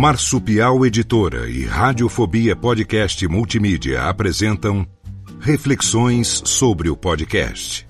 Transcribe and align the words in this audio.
Marsupial 0.00 0.86
Editora 0.86 1.46
e 1.46 1.66
Radiofobia 1.66 2.56
Podcast 2.56 3.28
Multimídia 3.28 4.04
apresentam 4.04 4.86
Reflexões 5.38 6.40
sobre 6.46 6.88
o 6.88 6.96
Podcast. 6.96 7.86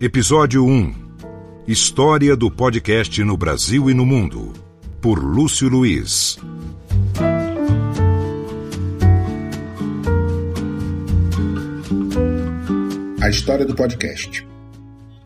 Episódio 0.00 0.64
1 0.64 0.94
História 1.68 2.34
do 2.34 2.50
Podcast 2.50 3.22
no 3.22 3.36
Brasil 3.36 3.90
e 3.90 3.92
no 3.92 4.06
Mundo, 4.06 4.54
por 4.98 5.22
Lúcio 5.22 5.68
Luiz. 5.68 6.38
A 13.20 13.28
história 13.28 13.66
do 13.66 13.76
podcast. 13.76 14.48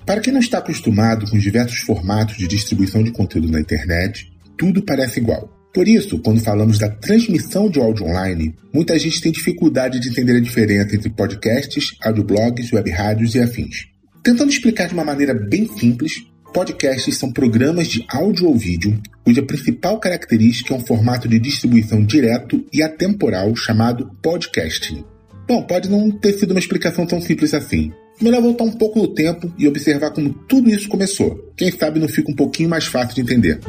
Para 0.05 0.21
quem 0.21 0.33
não 0.33 0.41
está 0.41 0.59
acostumado 0.59 1.31
com 1.31 1.37
os 1.37 1.43
diversos 1.45 1.79
formatos 1.83 2.37
de 2.37 2.49
distribuição 2.49 3.05
de 3.05 3.13
conteúdo 3.13 3.49
na 3.49 3.61
internet, 3.61 4.33
tudo 4.59 4.83
parece 4.83 5.21
igual. 5.21 5.60
Por 5.73 5.87
isso, 5.87 6.19
quando 6.19 6.41
falamos 6.41 6.79
da 6.79 6.89
transmissão 6.89 7.71
de 7.71 7.79
áudio 7.79 8.07
online, 8.07 8.55
muita 8.73 8.99
gente 8.99 9.21
tem 9.21 9.31
dificuldade 9.31 10.01
de 10.01 10.09
entender 10.09 10.37
a 10.37 10.41
diferença 10.41 10.97
entre 10.97 11.11
podcasts, 11.11 11.93
audioblogs, 12.03 12.73
web 12.73 12.91
rádios 12.91 13.35
e 13.35 13.41
afins. 13.41 13.87
Tentando 14.23 14.51
explicar 14.51 14.89
de 14.89 14.95
uma 14.95 15.05
maneira 15.05 15.33
bem 15.33 15.69
simples, 15.79 16.25
podcasts 16.53 17.17
são 17.17 17.33
programas 17.33 17.87
de 17.87 18.05
áudio 18.09 18.49
ou 18.49 18.57
vídeo 18.57 19.01
cuja 19.25 19.43
principal 19.45 20.01
característica 20.01 20.75
é 20.75 20.77
um 20.77 20.81
formato 20.81 21.29
de 21.29 21.39
distribuição 21.39 22.05
direto 22.05 22.65
e 22.73 22.83
atemporal 22.83 23.55
chamado 23.55 24.11
podcasting. 24.21 25.05
Bom, 25.47 25.63
pode 25.63 25.89
não 25.89 26.11
ter 26.11 26.33
sido 26.33 26.51
uma 26.51 26.59
explicação 26.59 27.07
tão 27.07 27.21
simples 27.21 27.55
assim. 27.55 27.93
Melhor 28.21 28.43
voltar 28.43 28.65
um 28.65 28.73
pouco 28.73 28.99
no 28.99 29.15
tempo 29.15 29.53
e 29.57 29.69
observar 29.69 30.11
como 30.11 30.35
tudo 30.49 30.69
isso 30.69 30.89
começou. 30.89 31.53
Quem 31.57 31.71
sabe 31.71 32.01
não 32.01 32.09
fica 32.09 32.31
um 32.31 32.35
pouquinho 32.35 32.69
mais 32.69 32.87
fácil 32.87 33.15
de 33.15 33.21
entender. 33.21 33.61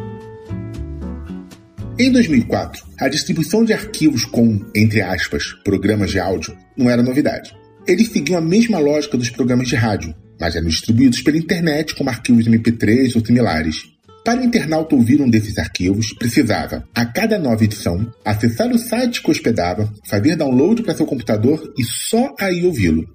Em 2.02 2.12
2004, 2.12 2.84
a 3.00 3.08
distribuição 3.08 3.64
de 3.64 3.74
arquivos 3.74 4.26
com, 4.26 4.60
entre 4.76 5.04
aspas, 5.04 5.54
programas 5.64 6.10
de 6.10 6.20
áudio 6.20 6.58
não 6.76 6.90
era 6.90 7.04
novidade. 7.04 7.56
Eles 7.86 8.08
seguiam 8.08 8.40
a 8.40 8.42
mesma 8.42 8.80
lógica 8.80 9.16
dos 9.16 9.30
programas 9.30 9.68
de 9.68 9.76
rádio, 9.76 10.16
mas 10.40 10.56
eram 10.56 10.68
distribuídos 10.68 11.22
pela 11.22 11.38
internet 11.38 11.94
como 11.94 12.10
arquivos 12.10 12.48
MP3 12.48 13.16
ou 13.16 13.24
similares. 13.24 13.84
Para 14.26 14.42
o 14.42 14.44
internauta 14.44 14.96
ouvir 14.96 15.22
um 15.22 15.30
desses 15.30 15.60
arquivos, 15.60 16.12
precisava, 16.14 16.84
a 16.96 17.06
cada 17.06 17.38
nova 17.38 17.64
edição, 17.64 18.12
acessar 18.26 18.72
o 18.72 18.80
site 18.80 19.22
que 19.22 19.30
hospedava, 19.30 19.88
fazer 20.08 20.36
download 20.36 20.82
para 20.82 20.96
seu 20.96 21.06
computador 21.06 21.72
e 21.78 21.84
só 21.84 22.34
aí 22.40 22.66
ouvi-lo. 22.66 23.08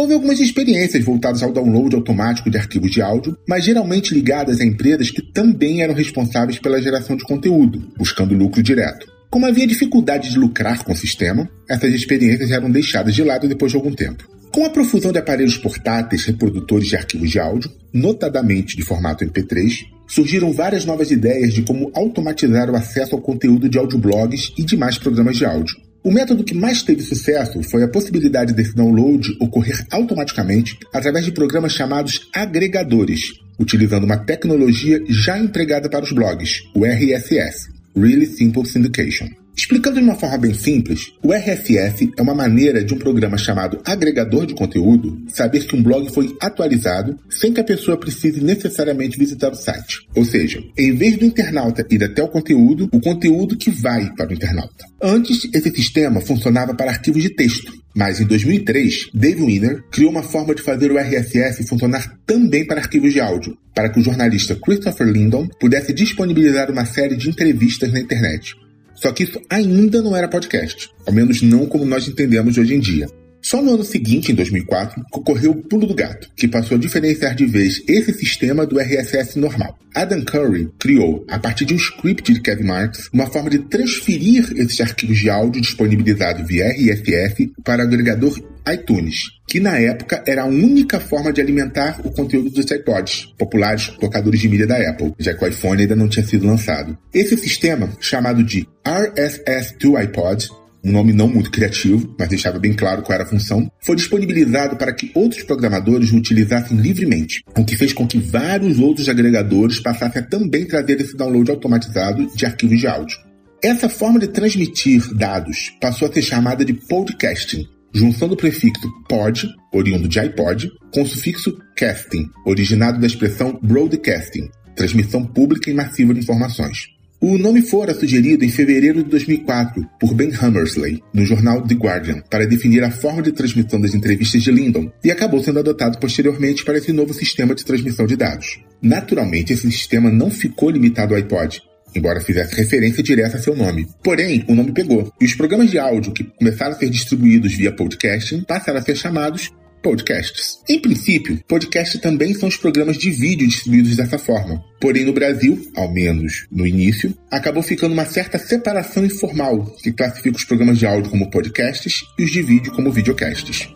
Houve 0.00 0.14
algumas 0.14 0.40
experiências 0.40 1.04
voltadas 1.04 1.42
ao 1.42 1.52
download 1.52 1.94
automático 1.94 2.48
de 2.50 2.56
arquivos 2.56 2.90
de 2.90 3.02
áudio, 3.02 3.36
mas 3.46 3.66
geralmente 3.66 4.14
ligadas 4.14 4.58
a 4.58 4.64
empresas 4.64 5.10
que 5.10 5.20
também 5.20 5.82
eram 5.82 5.92
responsáveis 5.92 6.58
pela 6.58 6.80
geração 6.80 7.16
de 7.16 7.22
conteúdo, 7.22 7.86
buscando 7.98 8.34
lucro 8.34 8.62
direto. 8.62 9.06
Como 9.28 9.44
havia 9.44 9.66
dificuldade 9.66 10.30
de 10.30 10.38
lucrar 10.38 10.82
com 10.84 10.92
o 10.94 10.96
sistema, 10.96 11.46
essas 11.68 11.92
experiências 11.92 12.50
eram 12.50 12.70
deixadas 12.70 13.14
de 13.14 13.22
lado 13.22 13.46
depois 13.46 13.72
de 13.72 13.76
algum 13.76 13.92
tempo. 13.92 14.26
Com 14.50 14.64
a 14.64 14.70
profusão 14.70 15.12
de 15.12 15.18
aparelhos 15.18 15.58
portáteis 15.58 16.24
reprodutores 16.24 16.88
de 16.88 16.96
arquivos 16.96 17.30
de 17.30 17.38
áudio, 17.38 17.70
notadamente 17.92 18.78
de 18.78 18.82
formato 18.82 19.22
MP3, 19.22 19.84
surgiram 20.08 20.50
várias 20.50 20.86
novas 20.86 21.10
ideias 21.10 21.52
de 21.52 21.60
como 21.60 21.92
automatizar 21.94 22.70
o 22.70 22.74
acesso 22.74 23.14
ao 23.14 23.20
conteúdo 23.20 23.68
de 23.68 23.76
audioblogs 23.76 24.50
e 24.56 24.64
demais 24.64 24.96
programas 24.96 25.36
de 25.36 25.44
áudio. 25.44 25.76
O 26.02 26.10
método 26.10 26.42
que 26.42 26.54
mais 26.54 26.82
teve 26.82 27.02
sucesso 27.02 27.62
foi 27.62 27.82
a 27.82 27.88
possibilidade 27.88 28.54
desse 28.54 28.74
download 28.74 29.36
ocorrer 29.38 29.84
automaticamente 29.90 30.78
através 30.94 31.26
de 31.26 31.32
programas 31.32 31.72
chamados 31.72 32.28
agregadores, 32.34 33.20
utilizando 33.58 34.04
uma 34.04 34.16
tecnologia 34.16 34.98
já 35.08 35.38
empregada 35.38 35.90
para 35.90 36.04
os 36.04 36.12
blogs, 36.12 36.62
o 36.74 36.86
RSS, 36.86 37.68
Really 37.94 38.26
Simple 38.26 38.64
Syndication. 38.64 39.39
Explicando 39.56 39.98
de 39.98 40.04
uma 40.04 40.14
forma 40.14 40.38
bem 40.38 40.54
simples, 40.54 41.12
o 41.22 41.32
RSS 41.32 42.10
é 42.16 42.22
uma 42.22 42.34
maneira 42.34 42.82
de 42.82 42.94
um 42.94 42.98
programa 42.98 43.36
chamado 43.36 43.80
agregador 43.84 44.46
de 44.46 44.54
conteúdo 44.54 45.20
saber 45.28 45.66
que 45.66 45.76
um 45.76 45.82
blog 45.82 46.10
foi 46.12 46.34
atualizado 46.40 47.18
sem 47.28 47.52
que 47.52 47.60
a 47.60 47.64
pessoa 47.64 47.98
precise 47.98 48.42
necessariamente 48.42 49.18
visitar 49.18 49.50
o 49.52 49.56
site. 49.56 50.06
Ou 50.14 50.24
seja, 50.24 50.62
em 50.78 50.94
vez 50.94 51.18
do 51.18 51.24
internauta 51.24 51.86
ir 51.90 52.02
até 52.02 52.22
o 52.22 52.28
conteúdo, 52.28 52.88
o 52.92 53.00
conteúdo 53.00 53.56
que 53.56 53.70
vai 53.70 54.12
para 54.14 54.30
o 54.30 54.32
internauta. 54.32 54.84
Antes, 55.02 55.48
esse 55.52 55.70
sistema 55.70 56.20
funcionava 56.20 56.74
para 56.74 56.90
arquivos 56.90 57.22
de 57.22 57.30
texto, 57.30 57.72
mas 57.94 58.20
em 58.20 58.26
2003, 58.26 59.10
Dave 59.12 59.42
Winner 59.44 59.82
criou 59.90 60.10
uma 60.10 60.22
forma 60.22 60.54
de 60.54 60.62
fazer 60.62 60.92
o 60.92 60.98
RSS 60.98 61.66
funcionar 61.66 62.18
também 62.24 62.66
para 62.66 62.80
arquivos 62.80 63.12
de 63.12 63.20
áudio, 63.20 63.56
para 63.74 63.88
que 63.88 63.98
o 63.98 64.02
jornalista 64.02 64.54
Christopher 64.54 65.08
Lindon 65.08 65.48
pudesse 65.58 65.92
disponibilizar 65.92 66.70
uma 66.70 66.84
série 66.84 67.16
de 67.16 67.28
entrevistas 67.28 67.92
na 67.92 68.00
internet. 68.00 68.54
Só 69.00 69.10
que 69.12 69.24
isso 69.24 69.40
ainda 69.48 70.02
não 70.02 70.14
era 70.14 70.28
podcast, 70.28 70.90
ao 71.06 71.12
menos 71.12 71.40
não 71.40 71.66
como 71.66 71.86
nós 71.86 72.06
entendemos 72.06 72.58
hoje 72.58 72.74
em 72.74 72.80
dia. 72.80 73.08
Só 73.50 73.60
no 73.60 73.74
ano 73.74 73.82
seguinte, 73.82 74.30
em 74.30 74.34
2004, 74.36 75.04
ocorreu 75.12 75.50
o 75.50 75.56
pulo 75.56 75.84
do 75.84 75.92
gato, 75.92 76.30
que 76.36 76.46
passou 76.46 76.76
a 76.76 76.80
diferenciar 76.80 77.34
de 77.34 77.46
vez 77.46 77.82
esse 77.88 78.12
sistema 78.12 78.64
do 78.64 78.78
RSS 78.78 79.40
normal. 79.40 79.76
Adam 79.92 80.24
Curry 80.24 80.70
criou, 80.78 81.26
a 81.28 81.36
partir 81.36 81.64
de 81.64 81.74
um 81.74 81.76
script 81.76 82.32
de 82.32 82.40
Kevin 82.40 82.62
Marks, 82.62 83.10
uma 83.12 83.26
forma 83.26 83.50
de 83.50 83.58
transferir 83.58 84.52
esses 84.54 84.80
arquivos 84.80 85.18
de 85.18 85.28
áudio 85.28 85.60
disponibilizados 85.60 86.46
via 86.46 86.68
RSS 86.68 87.52
para 87.64 87.82
o 87.82 87.86
agregador 87.88 88.38
iTunes, 88.72 89.16
que 89.48 89.58
na 89.58 89.76
época 89.78 90.22
era 90.28 90.42
a 90.42 90.46
única 90.46 91.00
forma 91.00 91.32
de 91.32 91.40
alimentar 91.40 92.00
o 92.04 92.10
conteúdo 92.12 92.50
dos 92.50 92.70
iPods, 92.70 93.34
populares 93.36 93.88
tocadores 93.98 94.38
de 94.38 94.48
mídia 94.48 94.68
da 94.68 94.76
Apple, 94.90 95.12
já 95.18 95.34
que 95.34 95.44
o 95.44 95.48
iPhone 95.48 95.80
ainda 95.80 95.96
não 95.96 96.08
tinha 96.08 96.24
sido 96.24 96.46
lançado. 96.46 96.96
Esse 97.12 97.36
sistema, 97.36 97.90
chamado 97.98 98.44
de 98.44 98.64
RSS2 98.84 99.96
iPod, 99.96 100.48
um 100.84 100.92
nome 100.92 101.12
não 101.12 101.28
muito 101.28 101.50
criativo, 101.50 102.14
mas 102.18 102.28
deixava 102.28 102.58
bem 102.58 102.72
claro 102.72 103.02
qual 103.02 103.14
era 103.14 103.24
a 103.24 103.28
função, 103.28 103.70
foi 103.80 103.96
disponibilizado 103.96 104.76
para 104.76 104.92
que 104.92 105.10
outros 105.14 105.42
programadores 105.42 106.12
o 106.12 106.16
utilizassem 106.16 106.76
livremente, 106.76 107.42
o 107.56 107.64
que 107.64 107.76
fez 107.76 107.92
com 107.92 108.06
que 108.06 108.18
vários 108.18 108.78
outros 108.78 109.08
agregadores 109.08 109.80
passassem 109.80 110.22
a 110.22 110.26
também 110.26 110.66
trazer 110.66 111.00
esse 111.00 111.16
download 111.16 111.50
automatizado 111.50 112.26
de 112.34 112.46
arquivos 112.46 112.78
de 112.78 112.86
áudio. 112.86 113.18
Essa 113.62 113.88
forma 113.88 114.18
de 114.18 114.28
transmitir 114.28 115.02
dados 115.14 115.70
passou 115.80 116.08
a 116.08 116.12
ser 116.12 116.22
chamada 116.22 116.64
de 116.64 116.72
podcasting, 116.72 117.66
junção 117.92 118.28
do 118.28 118.36
prefixo 118.36 118.88
pod, 119.08 119.46
oriundo 119.72 120.08
de 120.08 120.18
iPod, 120.18 120.70
com 120.94 121.02
o 121.02 121.06
sufixo 121.06 121.56
casting, 121.76 122.26
originado 122.46 122.98
da 122.98 123.06
expressão 123.06 123.58
broadcasting, 123.62 124.48
transmissão 124.74 125.26
pública 125.26 125.70
e 125.70 125.74
massiva 125.74 126.14
de 126.14 126.20
informações. 126.20 126.99
O 127.22 127.36
nome 127.36 127.60
fora 127.60 127.92
sugerido 127.92 128.46
em 128.46 128.48
fevereiro 128.48 129.04
de 129.04 129.10
2004 129.10 129.86
por 130.00 130.14
Ben 130.14 130.32
Hammersley, 130.40 131.02
no 131.12 131.26
jornal 131.26 131.60
The 131.60 131.74
Guardian, 131.74 132.22
para 132.30 132.46
definir 132.46 132.82
a 132.82 132.90
forma 132.90 133.20
de 133.20 133.30
transmissão 133.30 133.78
das 133.78 133.94
entrevistas 133.94 134.42
de 134.42 134.50
Lyndon, 134.50 134.90
e 135.04 135.10
acabou 135.10 135.42
sendo 135.44 135.58
adotado 135.58 135.98
posteriormente 135.98 136.64
para 136.64 136.78
esse 136.78 136.94
novo 136.94 137.12
sistema 137.12 137.54
de 137.54 137.62
transmissão 137.62 138.06
de 138.06 138.16
dados. 138.16 138.58
Naturalmente, 138.80 139.52
esse 139.52 139.70
sistema 139.70 140.10
não 140.10 140.30
ficou 140.30 140.70
limitado 140.70 141.12
ao 141.12 141.20
iPod, 141.20 141.60
embora 141.94 142.22
fizesse 142.22 142.54
referência 142.54 143.02
direta 143.02 143.36
a 143.36 143.40
seu 143.40 143.54
nome. 143.54 143.86
Porém, 144.02 144.42
o 144.48 144.54
nome 144.54 144.72
pegou, 144.72 145.12
e 145.20 145.26
os 145.26 145.34
programas 145.34 145.70
de 145.70 145.78
áudio 145.78 146.14
que 146.14 146.24
começaram 146.24 146.72
a 146.72 146.78
ser 146.78 146.88
distribuídos 146.88 147.52
via 147.52 147.70
podcasting 147.70 148.44
passaram 148.44 148.78
a 148.78 148.82
ser 148.82 148.96
chamados 148.96 149.50
podcasts. 149.82 150.58
Em 150.68 150.80
princípio, 150.80 151.42
podcasts 151.48 152.00
também 152.00 152.34
são 152.34 152.48
os 152.48 152.56
programas 152.56 152.96
de 152.96 153.10
vídeo 153.10 153.46
distribuídos 153.46 153.96
dessa 153.96 154.18
forma. 154.18 154.62
Porém, 154.80 155.04
no 155.04 155.12
Brasil, 155.12 155.60
ao 155.76 155.92
menos 155.92 156.46
no 156.50 156.66
início, 156.66 157.14
acabou 157.30 157.62
ficando 157.62 157.92
uma 157.92 158.06
certa 158.06 158.38
separação 158.38 159.04
informal 159.04 159.64
que 159.82 159.92
classifica 159.92 160.36
os 160.36 160.44
programas 160.44 160.78
de 160.78 160.86
áudio 160.86 161.10
como 161.10 161.30
podcasts 161.30 162.04
e 162.18 162.24
os 162.24 162.30
de 162.30 162.42
vídeo 162.42 162.72
como 162.72 162.90
videocasts. 162.90 163.68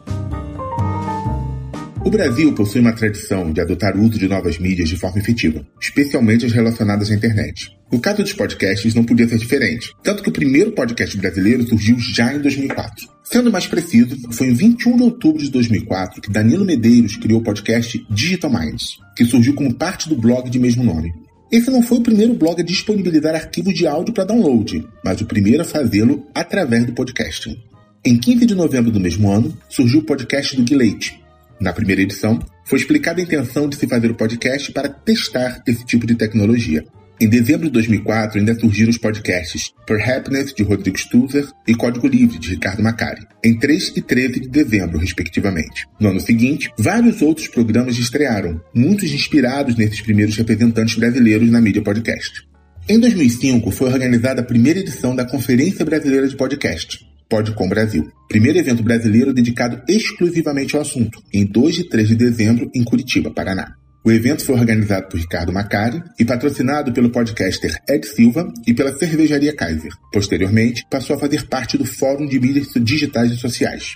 O 2.04 2.10
Brasil 2.10 2.52
possui 2.52 2.82
uma 2.82 2.92
tradição 2.92 3.50
de 3.50 3.62
adotar 3.62 3.96
o 3.96 4.02
uso 4.02 4.18
de 4.18 4.28
novas 4.28 4.58
mídias 4.58 4.90
de 4.90 4.96
forma 4.96 5.18
efetiva, 5.18 5.66
especialmente 5.80 6.44
as 6.44 6.52
relacionadas 6.52 7.10
à 7.10 7.14
internet. 7.14 7.74
No 7.90 7.98
caso 7.98 8.22
dos 8.22 8.34
podcasts, 8.34 8.94
não 8.94 9.04
podia 9.04 9.26
ser 9.26 9.38
diferente, 9.38 9.90
tanto 10.02 10.22
que 10.22 10.28
o 10.28 10.32
primeiro 10.32 10.72
podcast 10.72 11.16
brasileiro 11.16 11.66
surgiu 11.66 11.96
já 11.98 12.34
em 12.34 12.42
2004. 12.42 13.08
Sendo 13.24 13.50
mais 13.50 13.66
preciso, 13.66 14.18
foi 14.32 14.48
em 14.48 14.52
21 14.52 14.98
de 14.98 15.02
outubro 15.02 15.42
de 15.42 15.50
2004 15.50 16.20
que 16.20 16.30
Danilo 16.30 16.66
Medeiros 16.66 17.16
criou 17.16 17.40
o 17.40 17.42
podcast 17.42 18.06
Digital 18.10 18.52
Minds, 18.52 18.98
que 19.16 19.24
surgiu 19.24 19.54
como 19.54 19.72
parte 19.72 20.06
do 20.06 20.14
blog 20.14 20.50
de 20.50 20.58
mesmo 20.58 20.84
nome. 20.84 21.10
Esse 21.50 21.70
não 21.70 21.82
foi 21.82 21.98
o 21.98 22.02
primeiro 22.02 22.34
blog 22.34 22.60
a 22.60 22.64
disponibilizar 22.64 23.34
arquivos 23.34 23.72
de 23.72 23.86
áudio 23.86 24.12
para 24.12 24.24
download, 24.24 24.86
mas 25.02 25.22
o 25.22 25.24
primeiro 25.24 25.62
a 25.62 25.64
fazê-lo 25.64 26.26
através 26.34 26.84
do 26.84 26.92
podcasting. 26.92 27.56
Em 28.04 28.18
15 28.18 28.44
de 28.44 28.54
novembro 28.54 28.90
do 28.90 29.00
mesmo 29.00 29.30
ano, 29.32 29.56
surgiu 29.70 30.00
o 30.00 30.04
podcast 30.04 30.54
do 30.54 30.68
Gilate. 30.68 31.23
Na 31.60 31.72
primeira 31.72 32.02
edição, 32.02 32.38
foi 32.64 32.78
explicada 32.78 33.20
a 33.20 33.24
intenção 33.24 33.68
de 33.68 33.76
se 33.76 33.86
fazer 33.86 34.10
o 34.10 34.14
podcast 34.14 34.72
para 34.72 34.88
testar 34.88 35.62
esse 35.66 35.84
tipo 35.84 36.06
de 36.06 36.14
tecnologia. 36.14 36.84
Em 37.20 37.28
dezembro 37.28 37.66
de 37.66 37.72
2004, 37.72 38.40
ainda 38.40 38.58
surgiram 38.58 38.90
os 38.90 38.98
podcasts 38.98 39.72
Per 39.86 40.10
Happiness, 40.10 40.52
de 40.52 40.64
Rodrigo 40.64 40.98
Stutzer, 40.98 41.46
e 41.66 41.74
Código 41.74 42.08
Livre, 42.08 42.38
de 42.38 42.50
Ricardo 42.50 42.82
Macari, 42.82 43.24
em 43.44 43.56
3 43.56 43.92
e 43.96 44.02
13 44.02 44.40
de 44.40 44.48
dezembro, 44.48 44.98
respectivamente. 44.98 45.86
No 46.00 46.08
ano 46.08 46.20
seguinte, 46.20 46.70
vários 46.76 47.22
outros 47.22 47.46
programas 47.46 47.96
estrearam, 47.96 48.60
muitos 48.74 49.12
inspirados 49.12 49.76
nesses 49.76 50.00
primeiros 50.00 50.36
representantes 50.36 50.96
brasileiros 50.96 51.48
na 51.50 51.60
mídia 51.60 51.82
podcast. 51.82 52.48
Em 52.88 52.98
2005, 52.98 53.70
foi 53.70 53.92
organizada 53.92 54.40
a 54.40 54.44
primeira 54.44 54.80
edição 54.80 55.14
da 55.14 55.24
Conferência 55.24 55.84
Brasileira 55.84 56.26
de 56.26 56.36
Podcast, 56.36 57.06
Podcom 57.28 57.68
Brasil, 57.68 58.10
primeiro 58.28 58.58
evento 58.58 58.82
brasileiro 58.82 59.32
dedicado 59.32 59.82
exclusivamente 59.88 60.76
ao 60.76 60.82
assunto, 60.82 61.22
em 61.32 61.44
2 61.44 61.78
e 61.78 61.88
3 61.88 62.08
de 62.08 62.16
dezembro, 62.16 62.70
em 62.74 62.84
Curitiba, 62.84 63.30
Paraná. 63.30 63.74
O 64.04 64.12
evento 64.12 64.44
foi 64.44 64.54
organizado 64.54 65.08
por 65.08 65.18
Ricardo 65.18 65.50
Macari 65.50 66.02
e 66.20 66.26
patrocinado 66.26 66.92
pelo 66.92 67.08
podcaster 67.08 67.74
Ed 67.88 68.06
Silva 68.06 68.52
e 68.66 68.74
pela 68.74 68.94
cervejaria 68.98 69.56
Kaiser. 69.56 69.90
Posteriormente, 70.12 70.84
passou 70.90 71.16
a 71.16 71.18
fazer 71.18 71.46
parte 71.46 71.78
do 71.78 71.86
Fórum 71.86 72.26
de 72.26 72.38
Mídias 72.38 72.68
Digitais 72.76 73.32
e 73.32 73.36
Sociais. 73.36 73.94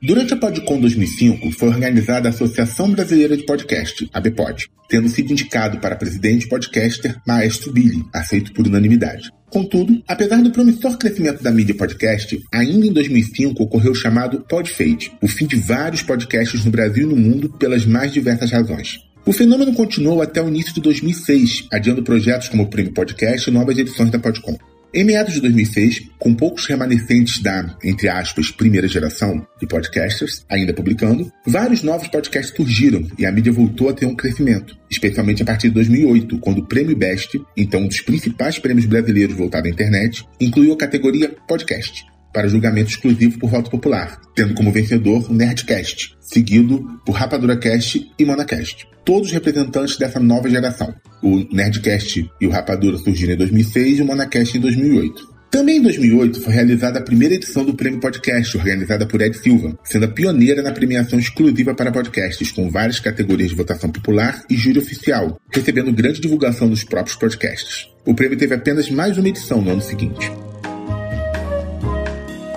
Durante 0.00 0.32
a 0.32 0.36
PodCon 0.36 0.80
2005, 0.80 1.50
foi 1.50 1.70
organizada 1.70 2.28
a 2.28 2.30
Associação 2.30 2.92
Brasileira 2.92 3.36
de 3.36 3.44
Podcast, 3.44 4.08
a 4.12 4.20
BPOD, 4.20 4.68
tendo 4.88 5.08
sido 5.08 5.32
indicado 5.32 5.80
para 5.80 5.96
presidente 5.96 6.46
podcaster 6.46 7.16
Maestro 7.26 7.72
Billy, 7.72 8.04
aceito 8.14 8.52
por 8.52 8.64
unanimidade. 8.64 9.28
Contudo, 9.50 10.02
apesar 10.06 10.42
do 10.42 10.50
promissor 10.50 10.98
crescimento 10.98 11.42
da 11.42 11.50
mídia 11.50 11.74
podcast, 11.74 12.38
ainda 12.52 12.86
em 12.86 12.92
2005 12.92 13.62
ocorreu 13.62 13.92
o 13.92 13.94
chamado 13.94 14.44
Podfade, 14.48 15.12
o 15.22 15.28
fim 15.28 15.46
de 15.46 15.56
vários 15.56 16.02
podcasts 16.02 16.64
no 16.64 16.70
Brasil 16.70 17.04
e 17.04 17.14
no 17.14 17.16
mundo 17.16 17.48
pelas 17.48 17.86
mais 17.86 18.12
diversas 18.12 18.50
razões. 18.50 18.98
O 19.24 19.32
fenômeno 19.32 19.74
continuou 19.74 20.22
até 20.22 20.42
o 20.42 20.48
início 20.48 20.72
de 20.74 20.80
2006, 20.80 21.66
adiando 21.72 22.02
projetos 22.02 22.48
como 22.48 22.62
o 22.62 22.66
Prêmio 22.66 22.92
Podcast 22.92 23.48
e 23.48 23.52
novas 23.52 23.76
edições 23.78 24.10
da 24.10 24.18
Podcom. 24.18 24.56
Em 24.92 25.04
meados 25.04 25.34
de 25.34 25.40
2006, 25.42 26.08
com 26.18 26.34
poucos 26.34 26.64
remanescentes 26.64 27.42
da, 27.42 27.76
entre 27.84 28.08
aspas, 28.08 28.50
primeira 28.50 28.88
geração 28.88 29.46
de 29.60 29.66
podcasters 29.66 30.46
ainda 30.48 30.72
publicando, 30.72 31.30
vários 31.46 31.82
novos 31.82 32.08
podcasts 32.08 32.56
surgiram 32.56 33.06
e 33.18 33.26
a 33.26 33.30
mídia 33.30 33.52
voltou 33.52 33.90
a 33.90 33.92
ter 33.92 34.06
um 34.06 34.16
crescimento, 34.16 34.78
especialmente 34.90 35.42
a 35.42 35.46
partir 35.46 35.68
de 35.68 35.74
2008, 35.74 36.38
quando 36.38 36.60
o 36.60 36.66
Prêmio 36.66 36.96
Best, 36.96 37.38
então 37.54 37.82
um 37.82 37.86
dos 37.86 38.00
principais 38.00 38.58
prêmios 38.58 38.86
brasileiros 38.86 39.36
voltado 39.36 39.66
à 39.66 39.70
internet, 39.70 40.26
incluiu 40.40 40.72
a 40.72 40.78
categoria 40.78 41.36
podcast 41.46 42.06
para 42.32 42.48
julgamento 42.48 42.90
exclusivo 42.90 43.38
por 43.38 43.50
voto 43.50 43.70
popular, 43.70 44.18
tendo 44.34 44.54
como 44.54 44.72
vencedor 44.72 45.30
o 45.30 45.34
Nerdcast, 45.34 46.16
seguido 46.18 46.98
por 47.04 47.12
RapaduraCast 47.12 48.10
e 48.18 48.24
MonaCast, 48.24 48.86
todos 49.04 49.32
representantes 49.32 49.98
dessa 49.98 50.18
nova 50.18 50.48
geração. 50.48 50.94
O 51.22 51.44
Nerdcast 51.52 52.30
e 52.40 52.46
o 52.46 52.50
Rapadura 52.50 52.98
surgiram 52.98 53.34
em 53.34 53.36
2006 53.36 53.98
e 53.98 54.02
o 54.02 54.06
MonaCast 54.06 54.56
em 54.56 54.60
2008. 54.60 55.38
Também 55.50 55.78
em 55.78 55.82
2008 55.82 56.42
foi 56.42 56.52
realizada 56.52 56.98
a 56.98 57.02
primeira 57.02 57.34
edição 57.34 57.64
do 57.64 57.72
Prêmio 57.74 58.00
Podcast, 58.00 58.54
organizada 58.56 59.06
por 59.06 59.22
Ed 59.22 59.34
Silva, 59.38 59.78
sendo 59.82 60.04
a 60.04 60.08
pioneira 60.08 60.62
na 60.62 60.72
premiação 60.72 61.18
exclusiva 61.18 61.74
para 61.74 61.90
podcasts, 61.90 62.52
com 62.52 62.70
várias 62.70 63.00
categorias 63.00 63.48
de 63.48 63.56
votação 63.56 63.90
popular 63.90 64.44
e 64.50 64.54
júri 64.54 64.78
oficial, 64.78 65.40
recebendo 65.50 65.90
grande 65.90 66.20
divulgação 66.20 66.68
dos 66.68 66.84
próprios 66.84 67.16
podcasts. 67.16 67.88
O 68.04 68.14
prêmio 68.14 68.36
teve 68.36 68.54
apenas 68.54 68.90
mais 68.90 69.16
uma 69.16 69.28
edição 69.28 69.62
no 69.62 69.70
ano 69.70 69.80
seguinte. 69.80 70.30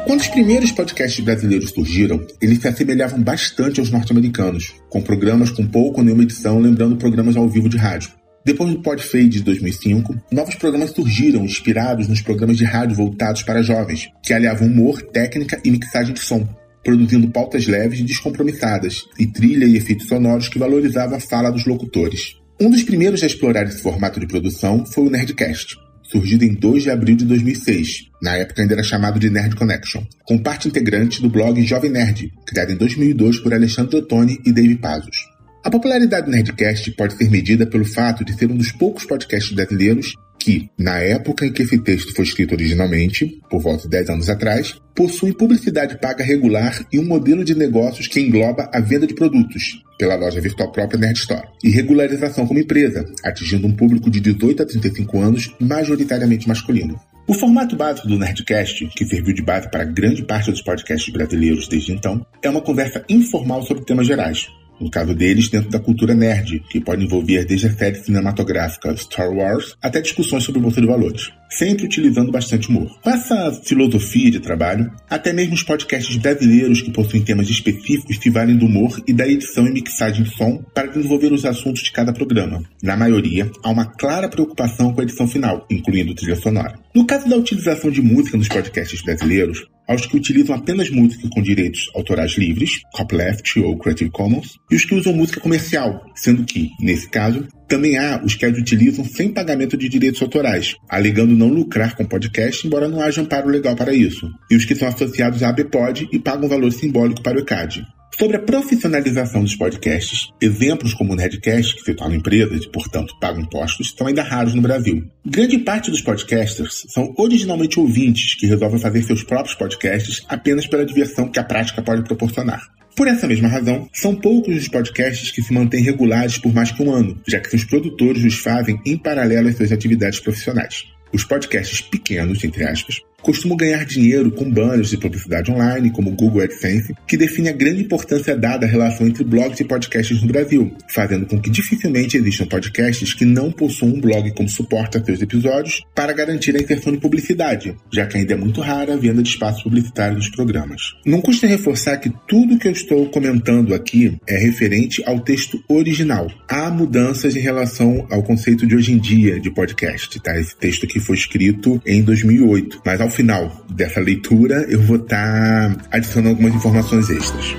Quando 0.05 0.19
os 0.19 0.27
primeiros 0.27 0.73
podcasts 0.73 1.23
brasileiros 1.23 1.69
surgiram, 1.69 2.21
eles 2.41 2.59
se 2.59 2.67
assemelhavam 2.67 3.21
bastante 3.21 3.79
aos 3.79 3.89
norte-americanos, 3.89 4.75
com 4.89 5.01
programas 5.01 5.49
com 5.49 5.65
pouco 5.65 5.99
ou 5.99 6.03
nenhuma 6.03 6.23
edição, 6.23 6.59
lembrando 6.59 6.97
programas 6.97 7.37
ao 7.37 7.47
vivo 7.47 7.69
de 7.69 7.77
rádio. 7.77 8.20
Depois 8.43 8.73
do 8.73 8.81
Podfade 8.81 9.29
de 9.29 9.43
2005, 9.43 10.19
novos 10.31 10.55
programas 10.55 10.91
surgiram 10.91 11.45
inspirados 11.45 12.07
nos 12.07 12.21
programas 12.21 12.57
de 12.57 12.65
rádio 12.65 12.95
voltados 12.95 13.43
para 13.43 13.61
jovens, 13.61 14.09
que 14.23 14.33
aliavam 14.33 14.67
humor, 14.67 14.99
técnica 15.01 15.61
e 15.63 15.69
mixagem 15.69 16.13
de 16.13 16.19
som, 16.21 16.47
produzindo 16.83 17.29
pautas 17.29 17.67
leves 17.67 17.99
e 17.99 18.03
descompromissadas, 18.03 19.05
e 19.19 19.27
trilha 19.27 19.65
e 19.65 19.77
efeitos 19.77 20.07
sonoros 20.07 20.49
que 20.49 20.57
valorizavam 20.57 21.17
a 21.17 21.19
fala 21.19 21.51
dos 21.51 21.67
locutores. 21.67 22.35
Um 22.59 22.71
dos 22.71 22.81
primeiros 22.83 23.21
a 23.21 23.27
explorar 23.27 23.67
esse 23.67 23.81
formato 23.81 24.19
de 24.19 24.27
produção 24.27 24.85
foi 24.87 25.05
o 25.05 25.09
Nerdcast, 25.09 25.77
surgido 26.01 26.43
em 26.43 26.53
2 26.53 26.83
de 26.83 26.89
abril 26.89 27.15
de 27.15 27.25
2006. 27.25 28.09
Na 28.21 28.37
época 28.37 28.61
ainda 28.61 28.73
era 28.73 28.83
chamado 28.83 29.19
de 29.19 29.29
Nerd 29.29 29.55
Connection, 29.55 30.03
com 30.25 30.37
parte 30.39 30.67
integrante 30.67 31.21
do 31.21 31.29
blog 31.29 31.61
Jovem 31.63 31.91
Nerd, 31.91 32.31
criado 32.45 32.71
em 32.71 32.75
2002 32.75 33.39
por 33.39 33.53
Alexandre 33.53 33.97
Ottoni 33.97 34.39
e 34.45 34.51
Dave 34.51 34.75
Pazos. 34.75 35.30
A 35.63 35.69
popularidade 35.69 36.25
do 36.25 36.31
Nerdcast 36.31 36.91
pode 36.93 37.15
ser 37.15 37.29
medida 37.29 37.67
pelo 37.67 37.85
fato 37.85 38.25
de 38.25 38.33
ser 38.33 38.49
um 38.49 38.57
dos 38.57 38.71
poucos 38.71 39.05
podcasts 39.05 39.53
brasileiros 39.53 40.15
que, 40.39 40.71
na 40.75 40.97
época 40.97 41.45
em 41.45 41.53
que 41.53 41.61
esse 41.61 41.77
texto 41.77 42.15
foi 42.15 42.25
escrito 42.25 42.53
originalmente, 42.53 43.39
por 43.47 43.61
volta 43.61 43.83
de 43.83 43.89
10 43.89 44.09
anos 44.09 44.27
atrás, 44.27 44.75
possuem 44.95 45.31
publicidade 45.31 45.99
paga 45.99 46.23
regular 46.23 46.83
e 46.91 46.97
um 46.97 47.05
modelo 47.05 47.43
de 47.43 47.53
negócios 47.53 48.07
que 48.07 48.19
engloba 48.19 48.67
a 48.73 48.79
venda 48.79 49.05
de 49.05 49.13
produtos, 49.13 49.83
pela 49.99 50.15
loja 50.15 50.41
virtual 50.41 50.71
própria 50.71 50.99
Nerd 50.99 51.19
Store, 51.19 51.47
e 51.63 51.69
regularização 51.69 52.47
como 52.47 52.59
empresa, 52.59 53.05
atingindo 53.23 53.67
um 53.67 53.75
público 53.75 54.09
de 54.09 54.19
18 54.19 54.63
a 54.63 54.65
35 54.65 55.19
anos, 55.21 55.55
majoritariamente 55.59 56.47
masculino. 56.47 56.99
O 57.27 57.35
formato 57.35 57.75
básico 57.75 58.07
do 58.07 58.17
Nerdcast, 58.17 58.87
que 58.95 59.05
serviu 59.05 59.35
de 59.35 59.43
base 59.43 59.69
para 59.69 59.85
grande 59.85 60.23
parte 60.23 60.49
dos 60.49 60.63
podcasts 60.63 61.13
brasileiros 61.13 61.67
desde 61.67 61.93
então, 61.93 62.25
é 62.41 62.49
uma 62.49 62.61
conversa 62.61 63.05
informal 63.07 63.61
sobre 63.61 63.85
temas 63.85 64.07
gerais, 64.07 64.47
no 64.81 64.89
caso 64.89 65.13
deles, 65.13 65.49
dentro 65.49 65.69
da 65.69 65.79
cultura 65.79 66.15
nerd, 66.15 66.61
que 66.69 66.81
pode 66.81 67.05
envolver 67.05 67.45
desde 67.45 67.67
a 67.67 67.73
série 67.73 67.95
cinematográfica 67.95 68.95
Star 68.97 69.31
Wars 69.31 69.75
até 69.81 70.01
discussões 70.01 70.43
sobre 70.43 70.59
bolsa 70.59 70.81
de 70.81 70.87
valores, 70.87 71.31
sempre 71.49 71.85
utilizando 71.85 72.31
bastante 72.31 72.69
humor. 72.69 72.89
Com 73.01 73.09
essa 73.09 73.51
filosofia 73.63 74.31
de 74.31 74.39
trabalho, 74.39 74.91
até 75.09 75.31
mesmo 75.31 75.53
os 75.53 75.63
podcasts 75.63 76.17
brasileiros 76.17 76.81
que 76.81 76.91
possuem 76.91 77.23
temas 77.23 77.49
específicos 77.49 78.17
se 78.17 78.29
valem 78.29 78.57
do 78.57 78.65
humor 78.65 79.01
e 79.07 79.13
da 79.13 79.27
edição 79.27 79.67
e 79.67 79.71
mixagem 79.71 80.23
de 80.23 80.35
som 80.35 80.57
para 80.73 80.87
desenvolver 80.87 81.31
os 81.31 81.45
assuntos 81.45 81.83
de 81.83 81.91
cada 81.91 82.11
programa. 82.11 82.63
Na 82.81 82.97
maioria, 82.97 83.49
há 83.63 83.69
uma 83.69 83.85
clara 83.85 84.27
preocupação 84.27 84.93
com 84.93 85.01
a 85.01 85.03
edição 85.03 85.27
final, 85.27 85.65
incluindo 85.69 86.15
trilha 86.15 86.35
sonora. 86.35 86.79
No 86.95 87.05
caso 87.05 87.29
da 87.29 87.37
utilização 87.37 87.91
de 87.91 88.01
música 88.01 88.37
nos 88.37 88.47
podcasts 88.47 89.01
brasileiros, 89.03 89.65
aos 89.91 90.05
que 90.05 90.17
utilizam 90.17 90.55
apenas 90.55 90.89
música 90.89 91.27
com 91.29 91.41
direitos 91.41 91.89
autorais 91.93 92.37
livres, 92.37 92.81
copyleft 92.93 93.59
ou 93.59 93.77
Creative 93.77 94.09
Commons, 94.09 94.57
e 94.69 94.75
os 94.75 94.85
que 94.85 94.95
usam 94.95 95.13
música 95.13 95.39
comercial, 95.39 96.03
sendo 96.15 96.43
que, 96.43 96.69
nesse 96.79 97.09
caso, 97.09 97.47
também 97.67 97.97
há 97.97 98.21
os 98.23 98.35
que 98.35 98.45
as 98.45 98.57
utilizam 98.57 99.05
sem 99.05 99.33
pagamento 99.33 99.77
de 99.77 99.87
direitos 99.87 100.21
autorais, 100.21 100.75
alegando 100.89 101.35
não 101.35 101.47
lucrar 101.47 101.95
com 101.95 102.05
podcast, 102.05 102.65
embora 102.65 102.89
não 102.89 103.01
haja 103.01 103.21
amparo 103.21 103.49
legal 103.49 103.75
para 103.75 103.93
isso, 103.93 104.29
e 104.49 104.55
os 104.55 104.65
que 104.65 104.75
são 104.75 104.87
associados 104.87 105.43
à 105.43 105.49
ABPOD 105.49 106.09
e 106.11 106.19
pagam 106.19 106.49
valor 106.49 106.71
simbólico 106.71 107.21
para 107.21 107.37
o 107.37 107.41
ECAD. 107.41 107.85
Sobre 108.17 108.37
a 108.37 108.41
profissionalização 108.41 109.41
dos 109.41 109.55
podcasts, 109.55 110.29
exemplos 110.39 110.93
como 110.93 111.13
o 111.13 111.15
Nerdcast, 111.15 111.75
que 111.75 111.81
se 111.81 111.93
tornam 111.93 112.17
empresas 112.17 112.63
e, 112.63 112.69
portanto, 112.69 113.17
pagam 113.19 113.41
impostos, 113.41 113.95
são 113.97 114.05
ainda 114.05 114.21
raros 114.21 114.53
no 114.53 114.61
Brasil. 114.61 115.03
Grande 115.25 115.57
parte 115.57 115.89
dos 115.89 116.01
podcasters 116.01 116.83
são 116.89 117.13
originalmente 117.17 117.79
ouvintes 117.79 118.35
que 118.35 118.45
resolvem 118.45 118.79
fazer 118.79 119.01
seus 119.03 119.23
próprios 119.23 119.55
podcasts 119.55 120.23
apenas 120.27 120.67
pela 120.67 120.85
diversão 120.85 121.31
que 121.31 121.39
a 121.39 121.43
prática 121.43 121.81
pode 121.81 122.03
proporcionar. 122.03 122.61
Por 122.95 123.07
essa 123.07 123.27
mesma 123.27 123.47
razão, 123.47 123.89
são 123.93 124.13
poucos 124.13 124.55
os 124.55 124.67
podcasts 124.67 125.31
que 125.31 125.41
se 125.41 125.53
mantêm 125.53 125.81
regulares 125.81 126.37
por 126.37 126.53
mais 126.53 126.71
que 126.71 126.83
um 126.83 126.93
ano, 126.93 127.19
já 127.27 127.39
que 127.39 127.49
seus 127.49 127.63
produtores 127.63 128.23
os 128.23 128.37
fazem 128.37 128.79
em 128.85 128.97
paralelo 128.97 129.47
às 129.47 129.55
suas 129.55 129.71
atividades 129.71 130.19
profissionais. 130.19 130.85
Os 131.13 131.23
podcasts 131.23 131.81
pequenos, 131.81 132.43
entre 132.43 132.63
aspas, 132.63 133.01
costumam 133.21 133.57
ganhar 133.57 133.85
dinheiro 133.85 134.31
com 134.31 134.49
banners 134.49 134.89
de 134.89 134.97
publicidade 134.97 135.51
online, 135.51 135.91
como 135.91 136.09
o 136.09 136.15
Google 136.15 136.41
AdSense, 136.41 136.93
que 137.07 137.17
define 137.17 137.49
a 137.49 137.53
grande 137.53 137.83
importância 137.83 138.35
dada 138.35 138.65
à 138.65 138.69
relação 138.69 139.07
entre 139.07 139.23
blogs 139.23 139.59
e 139.59 139.63
podcasts 139.63 140.21
no 140.21 140.27
Brasil, 140.27 140.71
fazendo 140.89 141.25
com 141.25 141.39
que 141.39 141.49
dificilmente 141.49 142.17
existam 142.17 142.45
podcasts 142.45 143.13
que 143.13 143.25
não 143.25 143.51
possuam 143.51 143.93
um 143.93 144.01
blog 144.01 144.31
como 144.33 144.49
suporte 144.49 144.97
a 144.97 145.03
seus 145.03 145.21
episódios 145.21 145.81
para 145.93 146.13
garantir 146.13 146.55
a 146.55 146.61
inserção 146.61 146.91
de 146.93 146.99
publicidade, 146.99 147.75
já 147.93 148.05
que 148.05 148.17
ainda 148.17 148.33
é 148.33 148.37
muito 148.37 148.61
rara 148.61 148.93
a 148.93 148.97
venda 148.97 149.21
de 149.21 149.29
espaço 149.29 149.63
publicitário 149.63 150.17
dos 150.17 150.29
programas. 150.29 150.81
Não 151.05 151.21
custa 151.21 151.47
reforçar 151.47 151.97
que 151.97 152.11
tudo 152.27 152.57
que 152.57 152.67
eu 152.67 152.71
estou 152.71 153.09
comentando 153.09 153.73
aqui 153.73 154.17
é 154.27 154.37
referente 154.37 155.03
ao 155.05 155.19
texto 155.19 155.61
original. 155.67 156.27
Há 156.47 156.69
mudanças 156.69 157.35
em 157.35 157.39
relação 157.39 158.07
ao 158.09 158.23
conceito 158.23 158.65
de 158.65 158.75
hoje 158.75 158.93
em 158.93 158.97
dia 158.97 159.39
de 159.39 159.51
podcast, 159.51 160.19
tá? 160.21 160.37
Esse 160.39 160.55
texto 160.57 160.85
aqui 160.85 160.99
foi 160.99 161.15
escrito 161.15 161.81
em 161.85 162.01
2008, 162.01 162.81
mas 162.85 163.01
ao 163.01 163.10
final 163.11 163.65
dessa 163.69 163.99
leitura 163.99 164.65
eu 164.67 164.81
vou 164.81 164.97
estar 164.97 165.75
tá 165.75 165.87
adicionando 165.91 166.29
algumas 166.29 166.55
informações 166.55 167.09
extras. 167.09 167.55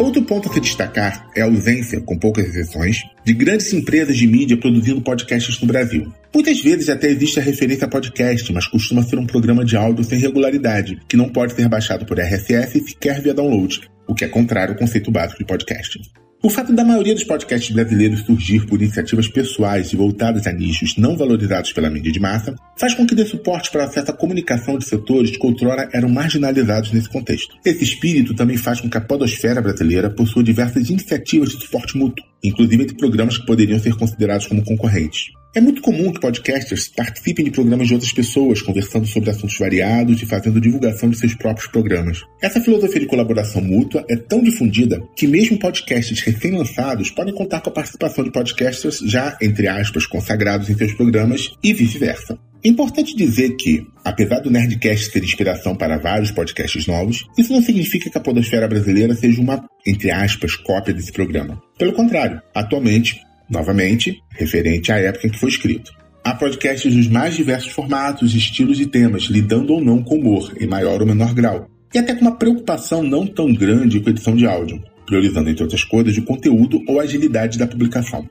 Outro 0.00 0.22
ponto 0.22 0.48
a 0.48 0.54
se 0.54 0.60
destacar 0.60 1.28
é 1.36 1.42
a 1.42 1.44
ausência, 1.44 2.00
com 2.00 2.18
poucas 2.18 2.46
exceções, 2.46 3.02
de 3.22 3.34
grandes 3.34 3.70
empresas 3.70 4.16
de 4.16 4.26
mídia 4.26 4.56
produzindo 4.56 5.02
podcasts 5.02 5.60
no 5.60 5.66
Brasil. 5.66 6.10
Muitas 6.34 6.58
vezes 6.62 6.88
até 6.88 7.08
existe 7.08 7.38
a 7.38 7.42
referência 7.42 7.84
a 7.84 7.88
podcast, 7.88 8.50
mas 8.50 8.66
costuma 8.66 9.02
ser 9.02 9.18
um 9.18 9.26
programa 9.26 9.62
de 9.62 9.76
áudio 9.76 10.02
sem 10.02 10.18
regularidade, 10.18 10.98
que 11.06 11.18
não 11.18 11.28
pode 11.28 11.52
ser 11.52 11.68
baixado 11.68 12.06
por 12.06 12.18
RSS 12.18 12.78
e 12.78 12.88
sequer 12.88 13.20
via 13.20 13.34
download, 13.34 13.82
o 14.08 14.14
que 14.14 14.24
é 14.24 14.28
contrário 14.28 14.72
ao 14.72 14.78
conceito 14.78 15.10
básico 15.10 15.40
de 15.40 15.44
podcasting. 15.44 16.00
O 16.42 16.48
fato 16.48 16.72
da 16.72 16.82
maioria 16.82 17.14
dos 17.14 17.24
podcasts 17.24 17.70
brasileiros 17.70 18.20
surgir 18.20 18.64
por 18.64 18.80
iniciativas 18.80 19.28
pessoais 19.28 19.92
e 19.92 19.96
voltadas 19.96 20.46
a 20.46 20.52
nichos 20.52 20.96
não 20.96 21.14
valorizados 21.14 21.70
pela 21.70 21.90
mídia 21.90 22.10
de 22.10 22.18
massa 22.18 22.54
faz 22.78 22.94
com 22.94 23.06
que 23.06 23.14
dê 23.14 23.26
suporte 23.26 23.70
para 23.70 23.84
acesso 23.84 24.10
à 24.10 24.14
comunicação 24.14 24.78
de 24.78 24.86
setores 24.86 25.36
que 25.36 25.46
outrora 25.46 25.90
eram 25.92 26.08
marginalizados 26.08 26.92
nesse 26.92 27.10
contexto. 27.10 27.54
Esse 27.62 27.84
espírito 27.84 28.32
também 28.34 28.56
faz 28.56 28.80
com 28.80 28.88
que 28.88 28.96
a 28.96 29.02
podosfera 29.02 29.60
brasileira 29.60 30.08
possua 30.08 30.42
diversas 30.42 30.88
iniciativas 30.88 31.50
de 31.50 31.60
suporte 31.60 31.98
mútuo, 31.98 32.24
inclusive 32.42 32.82
entre 32.82 32.96
programas 32.96 33.38
que 33.38 33.46
poderiam 33.46 33.78
ser 33.78 33.94
considerados 33.94 34.46
como 34.46 34.64
concorrentes. 34.64 35.26
É 35.52 35.60
muito 35.60 35.82
comum 35.82 36.12
que 36.12 36.20
podcasters 36.20 36.86
participem 36.88 37.44
de 37.44 37.50
programas 37.50 37.88
de 37.88 37.94
outras 37.94 38.12
pessoas, 38.12 38.62
conversando 38.62 39.06
sobre 39.06 39.30
assuntos 39.30 39.58
variados 39.58 40.22
e 40.22 40.26
fazendo 40.26 40.60
divulgação 40.60 41.10
de 41.10 41.18
seus 41.18 41.34
próprios 41.34 41.68
programas. 41.68 42.22
Essa 42.40 42.60
filosofia 42.60 43.00
de 43.00 43.06
colaboração 43.06 43.60
mútua 43.60 44.04
é 44.08 44.16
tão 44.16 44.42
difundida 44.42 45.02
que 45.16 45.26
mesmo 45.26 45.58
podcasts 45.58 46.20
recém-lançados 46.20 47.10
podem 47.10 47.34
contar 47.34 47.60
com 47.62 47.70
a 47.70 47.72
participação 47.72 48.22
de 48.22 48.30
podcasters 48.30 49.00
já, 49.00 49.36
entre 49.42 49.66
aspas, 49.66 50.06
consagrados 50.06 50.70
em 50.70 50.76
seus 50.76 50.92
programas 50.92 51.50
e 51.64 51.72
vice-versa. 51.72 52.38
É 52.62 52.68
importante 52.68 53.16
dizer 53.16 53.56
que, 53.56 53.86
apesar 54.04 54.40
do 54.40 54.50
Nerdcast 54.50 55.10
ser 55.10 55.24
inspiração 55.24 55.74
para 55.74 55.98
vários 55.98 56.30
podcasts 56.30 56.86
novos, 56.86 57.26
isso 57.38 57.52
não 57.52 57.62
significa 57.62 58.10
que 58.10 58.18
a 58.18 58.20
podosfera 58.20 58.68
brasileira 58.68 59.14
seja 59.14 59.40
uma, 59.40 59.64
entre 59.86 60.10
aspas, 60.10 60.56
cópia 60.56 60.92
desse 60.92 61.10
programa. 61.10 61.62
Pelo 61.78 61.94
contrário, 61.94 62.42
atualmente, 62.54 63.18
novamente, 63.48 64.22
referente 64.32 64.92
à 64.92 64.98
época 64.98 65.26
em 65.26 65.30
que 65.30 65.38
foi 65.38 65.48
escrito. 65.48 65.90
Há 66.22 66.34
podcasts 66.34 66.94
dos 66.94 67.08
mais 67.08 67.34
diversos 67.34 67.72
formatos, 67.72 68.34
estilos 68.34 68.78
e 68.78 68.84
temas, 68.84 69.22
lidando 69.22 69.72
ou 69.72 69.82
não 69.82 70.02
com 70.02 70.16
humor, 70.16 70.54
em 70.60 70.66
maior 70.66 71.00
ou 71.00 71.06
menor 71.06 71.32
grau, 71.32 71.66
e 71.94 71.98
até 71.98 72.14
com 72.14 72.20
uma 72.20 72.36
preocupação 72.36 73.02
não 73.02 73.26
tão 73.26 73.54
grande 73.54 74.00
com 74.00 74.10
edição 74.10 74.36
de 74.36 74.46
áudio, 74.46 74.82
priorizando, 75.06 75.48
entre 75.48 75.62
outras 75.62 75.82
coisas, 75.82 76.14
o 76.18 76.22
conteúdo 76.22 76.78
ou 76.86 77.00
a 77.00 77.04
agilidade 77.04 77.58
da 77.58 77.66
publicação. 77.66 78.28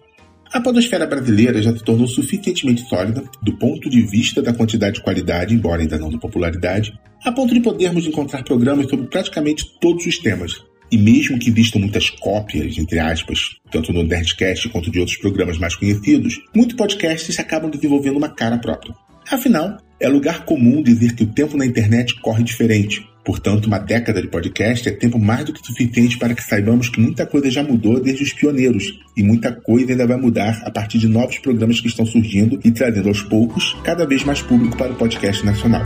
A 0.51 0.59
podosfera 0.59 1.05
brasileira 1.05 1.61
já 1.61 1.71
se 1.71 1.83
tornou 1.83 2.07
suficientemente 2.07 2.81
sólida, 2.89 3.23
do 3.41 3.55
ponto 3.57 3.87
de 3.87 4.01
vista 4.01 4.41
da 4.41 4.51
quantidade 4.51 4.99
e 4.99 5.03
qualidade, 5.03 5.53
embora 5.53 5.81
ainda 5.81 5.97
não 5.97 6.09
da 6.09 6.17
popularidade, 6.17 6.91
a 7.23 7.31
ponto 7.31 7.53
de 7.53 7.59
podermos 7.59 8.07
encontrar 8.07 8.43
programas 8.43 8.89
sobre 8.89 9.05
praticamente 9.07 9.63
todos 9.79 10.07
os 10.07 10.17
temas, 10.17 10.53
e 10.91 10.97
mesmo 10.97 11.37
que 11.37 11.49
existam 11.49 11.79
muitas 11.79 12.09
cópias, 12.09 12.77
entre 12.79 12.97
aspas, 12.97 13.57
tanto 13.69 13.93
no 13.93 14.03
Nerdcast 14.03 14.69
quanto 14.69 14.89
de 14.89 14.99
outros 14.99 15.17
programas 15.17 15.59
mais 15.59 15.75
conhecidos, 15.75 16.39
muitos 16.55 16.75
podcasts 16.75 17.37
acabam 17.37 17.69
desenvolvendo 17.69 18.17
uma 18.17 18.29
cara 18.29 18.57
própria. 18.57 18.95
Afinal, 19.29 19.77
é 19.99 20.09
lugar 20.09 20.45
comum 20.45 20.81
dizer 20.81 21.13
que 21.13 21.23
o 21.23 21.27
tempo 21.27 21.55
na 21.55 21.65
internet 21.65 22.19
corre 22.21 22.43
diferente. 22.43 23.07
Portanto, 23.29 23.67
uma 23.67 23.77
década 23.77 24.23
de 24.23 24.27
podcast 24.27 24.89
é 24.89 24.91
tempo 24.91 25.19
mais 25.19 25.45
do 25.45 25.53
que 25.53 25.63
suficiente 25.63 26.17
para 26.17 26.33
que 26.33 26.41
saibamos 26.41 26.89
que 26.89 26.99
muita 26.99 27.27
coisa 27.27 27.51
já 27.51 27.61
mudou 27.61 27.99
desde 27.99 28.23
os 28.23 28.33
pioneiros 28.33 28.99
e 29.15 29.21
muita 29.21 29.51
coisa 29.51 29.91
ainda 29.91 30.07
vai 30.07 30.17
mudar 30.17 30.59
a 30.65 30.71
partir 30.71 30.97
de 30.97 31.07
novos 31.07 31.37
programas 31.37 31.79
que 31.79 31.87
estão 31.87 32.07
surgindo 32.07 32.59
e 32.65 32.71
trazendo 32.71 33.07
aos 33.07 33.21
poucos 33.21 33.77
cada 33.83 34.03
vez 34.03 34.23
mais 34.23 34.41
público 34.41 34.75
para 34.75 34.93
o 34.93 34.95
podcast 34.95 35.45
nacional. 35.45 35.83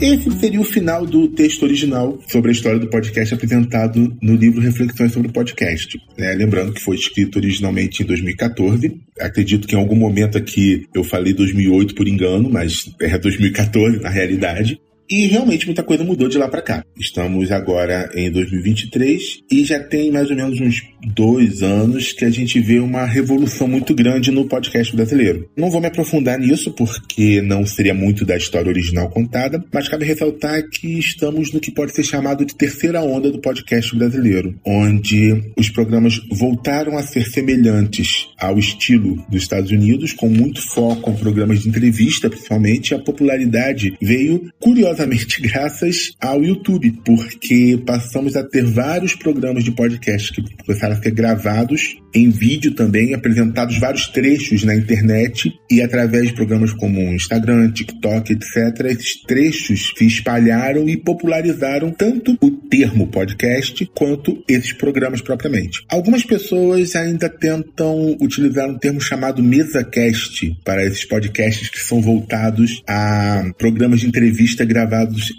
Esse 0.00 0.30
seria 0.30 0.60
o 0.60 0.64
final 0.64 1.04
do 1.04 1.26
texto 1.26 1.64
original 1.64 2.20
sobre 2.28 2.50
a 2.50 2.52
história 2.52 2.78
do 2.78 2.88
podcast 2.88 3.34
apresentado 3.34 4.16
no 4.22 4.36
livro 4.36 4.60
Reflexões 4.60 5.12
sobre 5.12 5.28
o 5.28 5.32
Podcast. 5.32 6.00
Né? 6.16 6.34
Lembrando 6.34 6.72
que 6.72 6.80
foi 6.80 6.94
escrito 6.94 7.36
originalmente 7.36 8.04
em 8.04 8.06
2014. 8.06 8.96
Acredito 9.18 9.66
que 9.66 9.74
em 9.74 9.78
algum 9.78 9.96
momento 9.96 10.38
aqui 10.38 10.86
eu 10.94 11.02
falei 11.02 11.32
2008 11.34 11.96
por 11.96 12.06
engano, 12.06 12.48
mas 12.48 12.94
é 13.00 13.18
2014 13.18 13.98
na 14.00 14.08
realidade. 14.08 14.80
E 15.10 15.26
realmente 15.26 15.64
muita 15.64 15.82
coisa 15.82 16.04
mudou 16.04 16.28
de 16.28 16.36
lá 16.36 16.48
para 16.48 16.60
cá. 16.60 16.84
Estamos 16.98 17.50
agora 17.50 18.10
em 18.14 18.30
2023 18.30 19.42
e 19.50 19.64
já 19.64 19.80
tem 19.80 20.12
mais 20.12 20.28
ou 20.28 20.36
menos 20.36 20.60
uns 20.60 20.82
dois 21.14 21.62
anos 21.62 22.12
que 22.12 22.26
a 22.26 22.30
gente 22.30 22.60
vê 22.60 22.78
uma 22.78 23.06
revolução 23.06 23.66
muito 23.66 23.94
grande 23.94 24.30
no 24.30 24.44
podcast 24.44 24.94
brasileiro. 24.94 25.48
Não 25.56 25.70
vou 25.70 25.80
me 25.80 25.86
aprofundar 25.86 26.38
nisso 26.38 26.72
porque 26.72 27.40
não 27.40 27.64
seria 27.64 27.94
muito 27.94 28.26
da 28.26 28.36
história 28.36 28.68
original 28.68 29.08
contada, 29.08 29.64
mas 29.72 29.88
cabe 29.88 30.04
ressaltar 30.04 30.68
que 30.68 30.98
estamos 30.98 31.54
no 31.54 31.60
que 31.60 31.70
pode 31.70 31.94
ser 31.94 32.02
chamado 32.02 32.44
de 32.44 32.54
terceira 32.54 33.00
onda 33.00 33.30
do 33.30 33.40
podcast 33.40 33.96
brasileiro, 33.96 34.60
onde 34.66 35.42
os 35.56 35.70
programas 35.70 36.20
voltaram 36.30 36.98
a 36.98 37.02
ser 37.02 37.24
semelhantes 37.24 38.28
ao 38.38 38.58
estilo 38.58 39.24
dos 39.30 39.42
Estados 39.42 39.70
Unidos, 39.70 40.12
com 40.12 40.28
muito 40.28 40.60
foco 40.60 41.10
em 41.10 41.16
programas 41.16 41.62
de 41.62 41.68
entrevista, 41.70 42.28
principalmente. 42.28 42.94
A 42.94 42.98
popularidade 42.98 43.96
veio 44.02 44.52
curiosamente 44.60 44.97
curiosamente 44.98 45.40
graças 45.46 46.12
ao 46.20 46.42
YouTube, 46.42 47.00
porque 47.04 47.80
passamos 47.86 48.34
a 48.36 48.42
ter 48.42 48.64
vários 48.64 49.14
programas 49.14 49.62
de 49.62 49.70
podcast 49.70 50.32
que 50.32 50.42
começaram 50.64 50.94
a 50.94 51.02
ser 51.02 51.12
gravados 51.12 51.96
em 52.14 52.30
vídeo 52.30 52.74
também, 52.74 53.14
apresentados 53.14 53.78
vários 53.78 54.08
trechos 54.08 54.64
na 54.64 54.74
internet 54.74 55.52
e 55.70 55.82
através 55.82 56.28
de 56.28 56.32
programas 56.32 56.72
como 56.72 57.00
Instagram, 57.12 57.70
TikTok, 57.70 58.32
etc. 58.32 58.86
Esses 58.86 59.22
trechos 59.22 59.92
se 59.96 60.06
espalharam 60.06 60.88
e 60.88 60.96
popularizaram 60.96 61.90
tanto 61.90 62.36
o 62.40 62.50
termo 62.50 63.08
podcast 63.08 63.88
quanto 63.94 64.42
esses 64.48 64.72
programas 64.72 65.20
propriamente. 65.20 65.84
Algumas 65.88 66.24
pessoas 66.24 66.96
ainda 66.96 67.28
tentam 67.28 68.16
utilizar 68.20 68.68
um 68.68 68.78
termo 68.78 69.00
chamado 69.00 69.42
MesaCast 69.42 70.56
para 70.64 70.84
esses 70.84 71.04
podcasts 71.04 71.68
que 71.68 71.78
são 71.78 72.00
voltados 72.00 72.82
a 72.86 73.44
programas 73.58 74.00
de 74.00 74.06
entrevista 74.06 74.64
gravados 74.64 74.87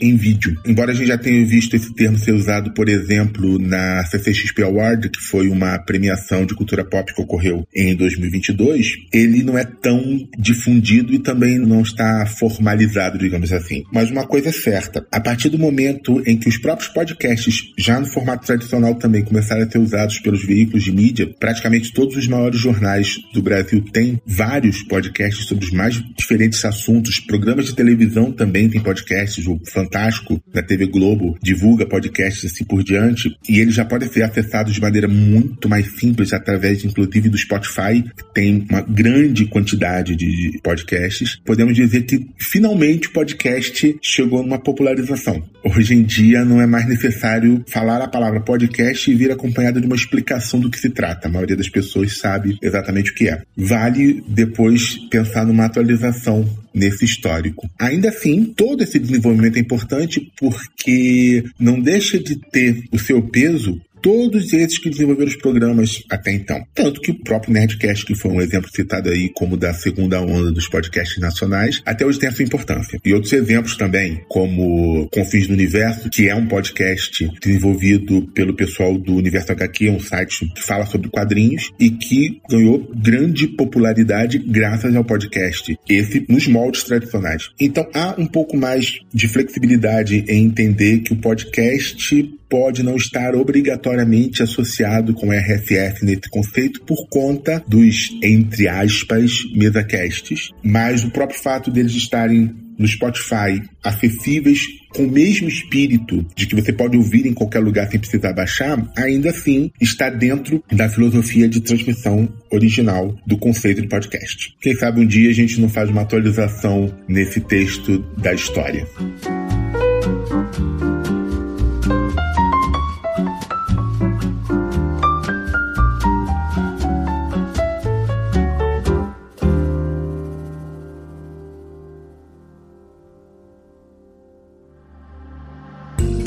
em 0.01 0.15
vídeo. 0.15 0.55
Embora 0.65 0.91
a 0.91 0.95
gente 0.95 1.07
já 1.07 1.17
tenha 1.17 1.45
visto 1.45 1.75
esse 1.75 1.93
termo 1.93 2.17
ser 2.17 2.33
usado, 2.33 2.73
por 2.73 2.89
exemplo, 2.89 3.59
na 3.59 4.03
CCXP 4.05 4.63
Award, 4.63 5.09
que 5.09 5.21
foi 5.21 5.47
uma 5.47 5.77
premiação 5.79 6.45
de 6.45 6.55
cultura 6.55 6.83
pop 6.83 7.13
que 7.13 7.21
ocorreu 7.21 7.67
em 7.75 7.95
2022, 7.95 8.97
ele 9.13 9.43
não 9.43 9.57
é 9.57 9.63
tão 9.63 10.27
difundido 10.37 11.13
e 11.13 11.19
também 11.19 11.57
não 11.57 11.81
está 11.81 12.25
formalizado, 12.25 13.17
digamos 13.17 13.51
assim. 13.51 13.83
Mas 13.91 14.09
uma 14.09 14.25
coisa 14.25 14.49
é 14.49 14.51
certa, 14.51 15.05
a 15.11 15.19
partir 15.19 15.49
do 15.49 15.57
momento 15.57 16.21
em 16.25 16.37
que 16.37 16.49
os 16.49 16.57
próprios 16.57 16.89
podcasts, 16.89 17.71
já 17.77 17.99
no 17.99 18.05
formato 18.05 18.45
tradicional 18.45 18.95
também, 18.95 19.23
começaram 19.23 19.63
a 19.63 19.69
ser 19.69 19.79
usados 19.79 20.19
pelos 20.19 20.43
veículos 20.45 20.83
de 20.83 20.91
mídia, 20.91 21.29
praticamente 21.39 21.93
todos 21.93 22.15
os 22.15 22.27
maiores 22.27 22.59
jornais 22.59 23.15
do 23.33 23.41
Brasil 23.41 23.83
têm 23.91 24.21
vários 24.25 24.83
podcasts 24.83 25.45
sobre 25.45 25.65
os 25.65 25.71
mais 25.71 26.01
diferentes 26.15 26.63
assuntos. 26.65 27.19
Programas 27.19 27.65
de 27.65 27.75
televisão 27.75 28.31
também 28.31 28.69
têm 28.69 28.81
podcasts, 28.81 29.38
o 29.47 29.59
Fantástico 29.65 30.41
da 30.53 30.61
TV 30.61 30.87
Globo 30.87 31.37
divulga 31.41 31.85
podcasts 31.85 32.51
assim 32.51 32.63
por 32.63 32.83
diante, 32.83 33.29
e 33.47 33.59
eles 33.59 33.75
já 33.75 33.85
podem 33.85 34.09
ser 34.09 34.23
acessados 34.23 34.73
de 34.73 34.81
maneira 34.81 35.07
muito 35.07 35.67
mais 35.67 35.99
simples 35.99 36.33
através, 36.33 36.83
inclusive, 36.83 37.29
do 37.29 37.37
Spotify, 37.37 38.03
que 38.03 38.33
tem 38.33 38.65
uma 38.69 38.81
grande 38.81 39.45
quantidade 39.45 40.15
de 40.15 40.59
podcasts. 40.63 41.39
Podemos 41.45 41.75
dizer 41.75 42.03
que 42.03 42.27
finalmente 42.37 43.07
o 43.07 43.11
podcast 43.11 43.97
chegou 44.01 44.43
numa 44.43 44.59
popularização. 44.59 45.43
Hoje 45.63 45.93
em 45.93 46.03
dia 46.03 46.45
não 46.45 46.61
é 46.61 46.65
mais 46.65 46.87
necessário 46.87 47.63
falar 47.67 48.01
a 48.01 48.07
palavra 48.07 48.39
podcast 48.39 49.09
e 49.09 49.15
vir 49.15 49.31
acompanhado 49.31 49.81
de 49.81 49.87
uma 49.87 49.95
explicação 49.95 50.59
do 50.59 50.69
que 50.69 50.79
se 50.79 50.89
trata. 50.89 51.27
A 51.27 51.31
maioria 51.31 51.55
das 51.55 51.69
pessoas 51.69 52.17
sabe 52.17 52.57
exatamente 52.61 53.11
o 53.11 53.15
que 53.15 53.27
é. 53.27 53.41
Vale 53.55 54.23
depois 54.27 54.97
pensar 55.09 55.45
numa 55.45 55.65
atualização 55.65 56.47
nesse 56.73 57.03
histórico. 57.03 57.69
Ainda 57.77 58.09
assim, 58.09 58.45
todo 58.45 58.83
esse 58.83 58.99
desenvolvimento 58.99 59.28
é 59.31 59.59
importante 59.59 60.31
porque 60.37 61.43
não 61.59 61.79
deixa 61.79 62.19
de 62.19 62.35
ter 62.35 62.83
o 62.91 62.99
seu 62.99 63.21
peso 63.21 63.79
todos 64.01 64.53
esses 64.53 64.77
que 64.77 64.89
desenvolveram 64.89 65.29
os 65.29 65.37
programas 65.37 66.03
até 66.09 66.31
então. 66.31 66.63
Tanto 66.73 67.01
que 67.01 67.11
o 67.11 67.23
próprio 67.23 67.53
Nerdcast, 67.53 68.05
que 68.05 68.15
foi 68.15 68.31
um 68.31 68.41
exemplo 68.41 68.69
citado 68.73 69.09
aí 69.09 69.29
como 69.33 69.57
da 69.57 69.73
segunda 69.73 70.21
onda 70.21 70.51
dos 70.51 70.67
podcasts 70.67 71.19
nacionais, 71.19 71.81
até 71.85 72.05
hoje 72.05 72.19
tem 72.19 72.29
a 72.29 72.31
sua 72.31 72.45
importância. 72.45 72.99
E 73.03 73.13
outros 73.13 73.33
exemplos 73.33 73.75
também, 73.75 74.21
como 74.27 75.07
Confins 75.11 75.47
do 75.47 75.53
Universo, 75.53 76.09
que 76.09 76.27
é 76.27 76.35
um 76.35 76.47
podcast 76.47 77.29
desenvolvido 77.41 78.27
pelo 78.33 78.55
pessoal 78.55 78.97
do 78.97 79.15
Universo 79.15 79.51
HQ, 79.51 79.89
um 79.89 79.99
site 79.99 80.51
que 80.53 80.63
fala 80.63 80.85
sobre 80.85 81.09
quadrinhos 81.09 81.71
e 81.79 81.89
que 81.91 82.41
ganhou 82.49 82.89
grande 82.95 83.47
popularidade 83.47 84.37
graças 84.37 84.95
ao 84.95 85.03
podcast. 85.03 85.77
Esse 85.87 86.25
nos 86.27 86.47
moldes 86.47 86.83
tradicionais. 86.83 87.49
Então 87.59 87.87
há 87.93 88.15
um 88.17 88.25
pouco 88.25 88.57
mais 88.57 88.99
de 89.13 89.27
flexibilidade 89.27 90.23
em 90.27 90.45
entender 90.45 90.99
que 90.99 91.13
o 91.13 91.17
podcast 91.17 92.38
pode 92.49 92.83
não 92.83 92.95
estar 92.95 93.35
obrigatoriamente 93.35 94.41
associado 94.41 95.13
com 95.13 95.31
RFF 95.31 96.03
nesse 96.03 96.29
conceito 96.29 96.81
por 96.81 97.07
conta 97.07 97.63
dos, 97.67 98.17
entre 98.23 98.67
aspas, 98.67 99.31
mesacasts, 99.53 100.49
mas 100.63 101.03
o 101.03 101.11
próprio 101.11 101.39
fato 101.39 101.69
deles 101.69 101.93
estarem 101.93 102.53
no 102.79 102.87
Spotify, 102.87 103.61
acessíveis 103.83 104.61
com 104.95 105.03
o 105.03 105.11
mesmo 105.11 105.49
espírito 105.49 106.25
de 106.33 106.47
que 106.47 106.55
você 106.55 106.71
pode 106.71 106.95
ouvir 106.95 107.27
em 107.27 107.33
qualquer 107.33 107.59
lugar 107.59 107.89
sem 107.91 107.99
precisar 107.99 108.31
baixar, 108.31 108.81
ainda 108.95 109.29
assim 109.29 109.69
está 109.81 110.09
dentro 110.09 110.63
da 110.71 110.87
filosofia 110.87 111.47
de 111.47 111.59
transmissão 111.59 112.29
original 112.49 113.13
do 113.27 113.37
conceito 113.37 113.81
de 113.81 113.87
podcast. 113.89 114.55
Quem 114.61 114.73
sabe 114.75 115.01
um 115.01 115.05
dia 115.05 115.29
a 115.29 115.33
gente 115.33 115.59
não 115.59 115.67
faz 115.67 115.89
uma 115.89 116.01
atualização 116.01 116.91
nesse 117.07 117.41
texto 117.41 117.99
da 118.17 118.33
história. 118.33 118.87